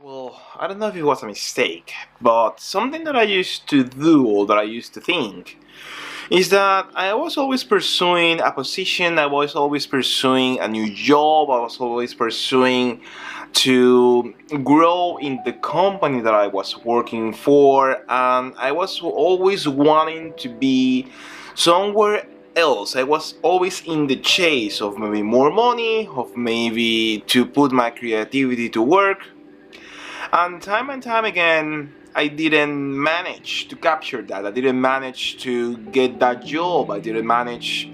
[0.00, 3.84] Well, I don't know if it was a mistake, but something that I used to
[3.84, 5.56] do or that I used to think
[6.30, 11.48] is that I was always pursuing a position, I was always pursuing a new job,
[11.48, 13.02] I was always pursuing
[13.52, 14.34] to
[14.64, 20.48] grow in the company that I was working for, and I was always wanting to
[20.48, 21.06] be
[21.54, 22.26] somewhere
[22.56, 22.96] else.
[22.96, 27.90] I was always in the chase of maybe more money, of maybe to put my
[27.90, 29.18] creativity to work
[30.34, 34.44] and time and time again, I didn't manage to capture that.
[34.44, 36.90] I didn't manage to get that job.
[36.90, 37.88] I didn't manage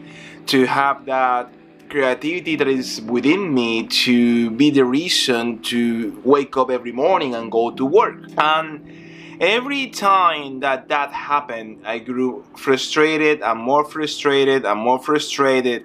[0.47, 1.53] to have that
[1.91, 7.53] creativity that is within me to be the reason to wake up every morning and
[7.53, 8.17] go to work.
[8.39, 15.85] And every time that that happened, I grew frustrated and more frustrated and more frustrated.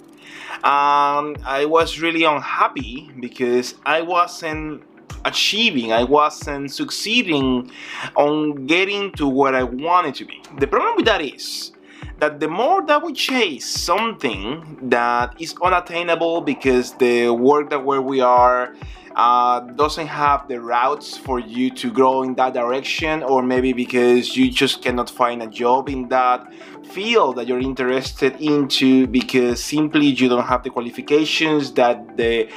[0.63, 4.83] And I was really unhappy because I wasn't
[5.25, 7.71] achieving, I wasn't succeeding
[8.15, 10.41] on getting to where I wanted to be.
[10.59, 11.71] The problem with that is
[12.19, 18.01] that the more that we chase something that is unattainable because the work that where
[18.01, 18.73] we are
[19.15, 24.35] uh, doesn't have the routes for you to grow in that direction or maybe because
[24.35, 26.51] you just cannot find a job in that
[26.85, 32.49] field that you're interested into because simply you don't have the qualifications that the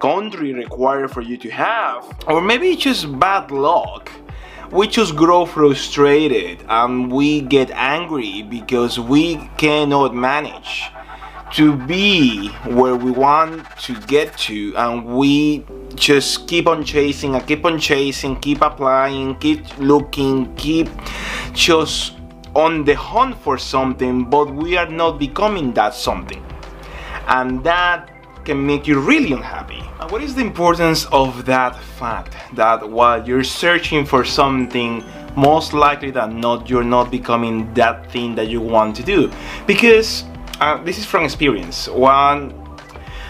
[0.00, 2.04] country require for you to have.
[2.26, 4.10] Or maybe it's just bad luck
[4.70, 10.84] we just grow frustrated and we get angry because we cannot manage
[11.52, 15.64] to be where we want to get to and we
[15.94, 20.88] just keep on chasing and keep on chasing keep applying keep looking keep
[21.52, 22.16] just
[22.56, 26.42] on the hunt for something but we are not becoming that something.
[27.28, 28.08] And that
[28.46, 33.44] can make you really unhappy what is the importance of that fact that while you're
[33.44, 35.04] searching for something
[35.36, 39.30] most likely than not you're not becoming that thing that you want to do
[39.66, 40.24] because
[40.60, 41.88] uh, this is from experience.
[41.88, 42.54] One,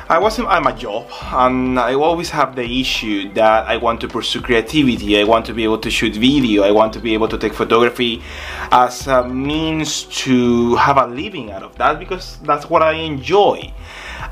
[0.08, 4.08] I wasn't at my job and I always have the issue that I want to
[4.08, 7.26] pursue creativity, I want to be able to shoot video, I want to be able
[7.26, 8.22] to take photography
[8.70, 13.72] as a means to have a living out of that because that's what I enjoy.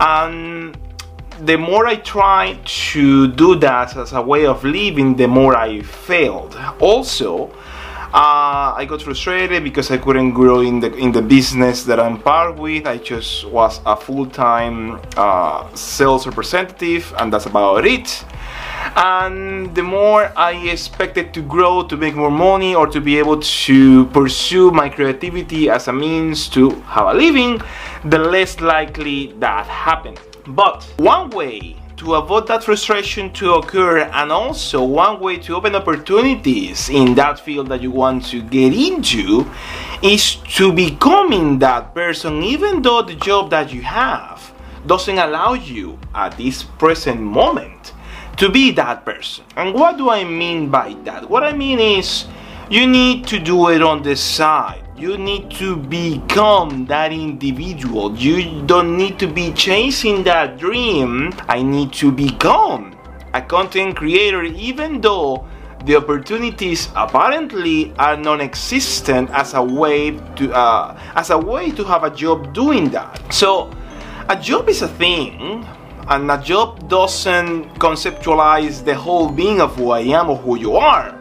[0.01, 0.77] And
[1.41, 5.83] the more I tried to do that as a way of living, the more I
[5.83, 6.57] failed.
[6.81, 7.51] Also,
[8.15, 12.21] uh, I got frustrated because I couldn't grow in the in the business that I'm
[12.21, 12.87] part with.
[12.87, 18.25] I just was a full-time uh, sales representative, and that's about it.
[18.97, 23.41] And the more I expected to grow, to make more money, or to be able
[23.41, 27.61] to pursue my creativity as a means to have a living,
[28.05, 30.21] the less likely that happened.
[30.47, 35.75] But one way to avoid that frustration to occur and also one way to open
[35.75, 39.51] opportunities in that field that you want to get into
[40.03, 44.53] is to becoming that person even though the job that you have
[44.87, 47.94] doesn't allow you at this present moment
[48.37, 49.45] to be that person.
[49.57, 51.29] And what do I mean by that?
[51.29, 52.27] What I mean is
[52.71, 58.15] you need to do it on the side you need to become that individual.
[58.17, 61.35] You don't need to be chasing that dream.
[61.49, 62.97] I need to become
[63.35, 65.47] a content creator, even though
[65.85, 72.05] the opportunities apparently are non-existent as a way to uh, as a way to have
[72.05, 73.19] a job doing that.
[73.35, 73.75] So,
[74.29, 75.67] a job is a thing,
[76.09, 80.77] and a job doesn't conceptualize the whole being of who I am or who you
[80.77, 81.19] are,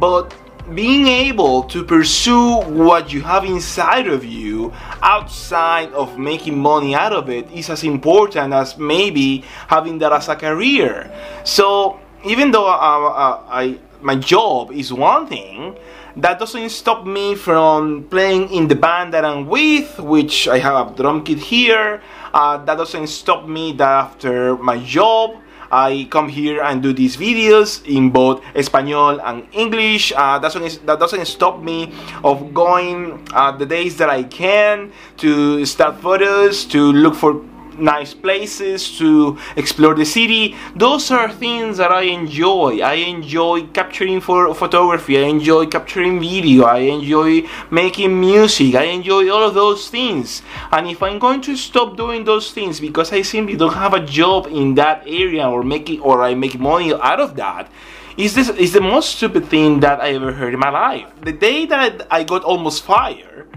[0.00, 0.34] but
[0.74, 4.72] being able to pursue what you have inside of you
[5.02, 10.28] outside of making money out of it is as important as maybe having that as
[10.28, 11.08] a career.
[11.44, 15.76] So even though I, uh, uh, I, my job is one thing,
[16.16, 20.92] that doesn't stop me from playing in the band that I'm with, which I have
[20.92, 22.02] a drum kit here.
[22.32, 25.36] Uh, that doesn't stop me that after my job
[25.70, 30.12] I come here and do these videos in both Espanol and English.
[30.16, 31.92] Uh, that, doesn't, that doesn't stop me
[32.24, 37.44] of going uh, the days that I can to start photos, to look for
[37.78, 40.56] nice places to explore the city.
[40.74, 42.80] Those are things that i enjoy.
[42.80, 45.18] I enjoy capturing for photography.
[45.18, 46.64] I enjoy capturing video.
[46.64, 48.74] I enjoy making music.
[48.74, 50.42] I enjoy all of those things.
[50.72, 54.04] And if i'm going to stop doing those things because i simply don't have a
[54.04, 57.70] job in that area or making or i make money out of that
[58.16, 61.08] is this is the most stupid thing that i ever heard in my life.
[61.22, 63.48] The day that i got almost fired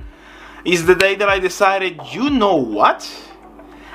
[0.65, 3.07] is the day that i decided you know what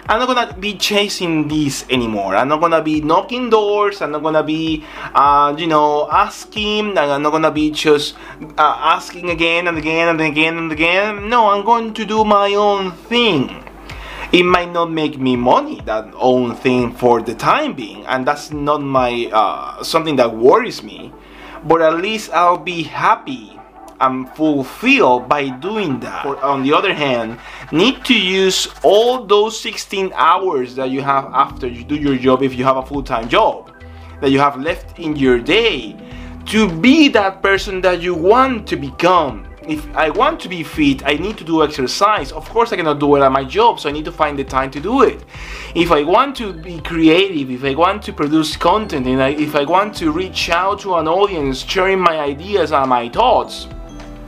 [0.06, 2.36] I'm not gonna be chasing this anymore.
[2.36, 4.02] I'm not gonna be knocking doors.
[4.02, 4.84] I'm not gonna be,
[5.14, 6.98] uh, you know, asking.
[6.98, 8.14] I'm not gonna be just
[8.58, 11.30] uh, asking again and again and again and again.
[11.30, 13.64] No, I'm going to do my own thing.
[14.30, 18.50] It might not make me money, that own thing for the time being, and that's
[18.52, 21.14] not my uh, something that worries me.
[21.64, 23.58] But at least I'll be happy
[24.04, 26.26] and fulfilled by doing that.
[26.26, 27.38] On the other hand,
[27.72, 32.42] need to use all those 16 hours that you have after you do your job
[32.42, 33.70] if you have a full-time job
[34.20, 35.96] that you have left in your day
[36.46, 39.46] to be that person that you want to become.
[39.66, 42.32] If I want to be fit, I need to do exercise.
[42.32, 44.44] Of course, I cannot do it at my job, so I need to find the
[44.44, 45.24] time to do it.
[45.74, 49.56] If I want to be creative, if I want to produce content, and I, if
[49.56, 53.66] I want to reach out to an audience sharing my ideas and my thoughts,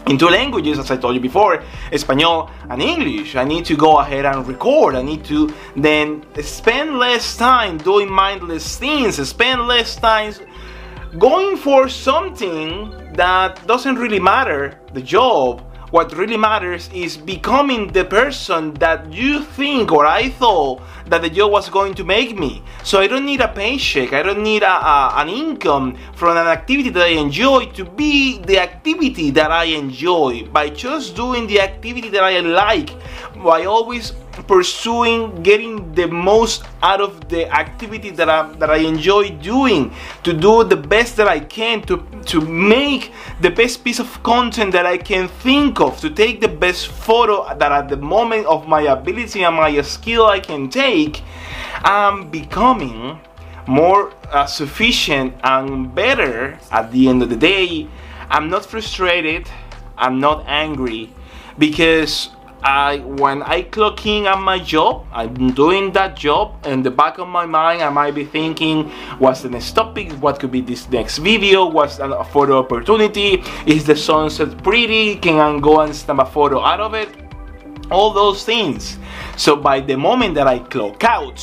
[0.08, 3.35] in two languages, as I told you before, Espanol and English.
[3.35, 4.94] I need to go ahead and record.
[4.94, 10.32] I need to then spend less time doing mindless things, spend less time
[11.19, 18.05] going for something that doesn't really matter, the job, what really matters is becoming the
[18.05, 22.62] person that you think or I thought that the job was going to make me.
[22.83, 26.47] So I don't need a paycheck, I don't need a, a, an income from an
[26.47, 30.47] activity that I enjoy to be the activity that I enjoy.
[30.47, 32.91] By just doing the activity that I like,
[33.43, 34.12] by always
[34.47, 39.93] pursuing getting the most out of the activity that I, that I enjoy doing
[40.23, 44.73] to do the best that I can to to make the best piece of content
[44.73, 48.69] that I can think of to take the best photo that at the moment of
[48.69, 51.23] my ability and my skill I can take
[51.85, 53.21] I'm becoming
[53.67, 57.88] more uh, sufficient and better at the end of the day.
[58.31, 59.49] I'm not frustrated.
[59.99, 61.12] I'm not angry
[61.59, 62.31] because
[62.66, 66.66] I when I clock in at my job, I'm doing that job.
[66.66, 68.90] In the back of my mind, I might be thinking,
[69.20, 70.10] what's the next topic?
[70.14, 71.66] What could be this next video?
[71.66, 73.44] What's a photo opportunity?
[73.66, 75.14] Is the sunset pretty?
[75.14, 77.08] Can I go and snap a photo out of it?
[77.92, 78.98] All those things.
[79.36, 81.38] So by the moment that I clock out,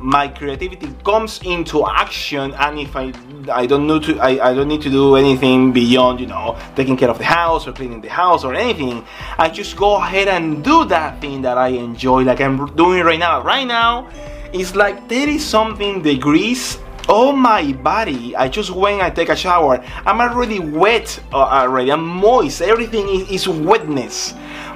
[0.00, 3.12] my creativity comes into action and if I
[3.52, 6.96] I don't know to I, I don't need to do anything beyond you know taking
[6.96, 9.04] care of the house or cleaning the house or anything
[9.38, 13.18] I just go ahead and do that thing that I enjoy like I'm doing right
[13.18, 13.42] now.
[13.42, 14.08] Right now
[14.54, 16.78] it's like 30 something degrees
[17.10, 19.82] all my body I just went I take a shower.
[20.06, 21.90] I'm already wet uh, already.
[21.90, 22.62] I'm moist.
[22.62, 24.32] Everything is, is wetness.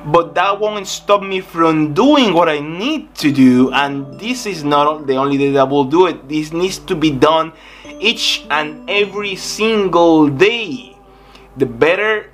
[0.06, 4.64] But that won't stop me from doing what I need to do and this is
[4.64, 6.28] not the only day that will do it.
[6.28, 7.52] This needs to be done
[8.00, 10.98] each and every single day.
[11.56, 12.30] The better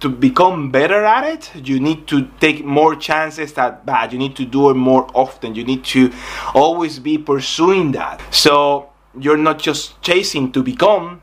[0.00, 4.36] to become better at it you need to take more chances at bad you need
[4.36, 5.54] to do it more often.
[5.54, 6.12] You need to
[6.52, 8.20] always be pursuing that.
[8.34, 11.22] So you're not just chasing to become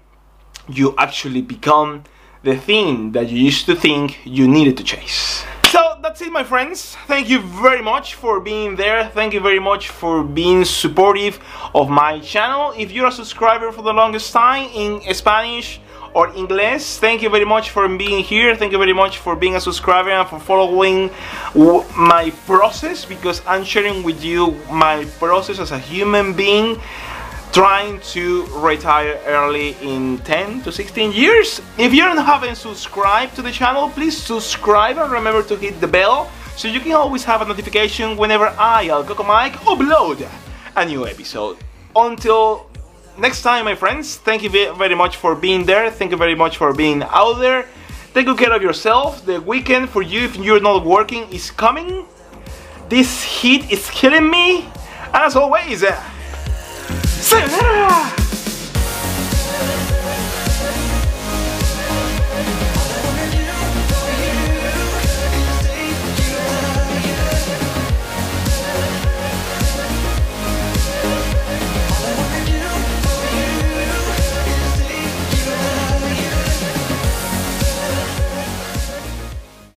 [0.70, 2.04] you actually become
[2.44, 5.44] the thing that you used to think you needed to chase
[5.74, 6.96] so that's it my friends.
[7.08, 9.10] Thank you very much for being there.
[9.10, 11.40] Thank you very much for being supportive
[11.74, 12.76] of my channel.
[12.78, 15.82] If you're a subscriber for the longest time in Spanish
[16.14, 18.56] or English, thank you very much for being here.
[18.56, 21.10] Thank you very much for being a subscriber and for following
[21.98, 26.80] my process because I'm sharing with you my process as a human being
[27.54, 31.62] trying to retire early in 10 to 16 years.
[31.78, 36.32] If you haven't subscribed to the channel, please subscribe and remember to hit the bell
[36.58, 40.28] so you can always have a notification whenever I, Al Coco Mike, upload
[40.76, 41.58] a new episode.
[41.96, 42.66] Until
[43.20, 45.92] next time, my friends, thank you very much for being there.
[45.92, 47.68] Thank you very much for being out there.
[48.16, 49.24] Take good care of yourself.
[49.28, 52.08] The weekend for you, if you're not working, is coming.
[52.90, 54.66] This heat is killing me.
[55.14, 56.00] And as always, eh,
[57.34, 58.43] さよなら。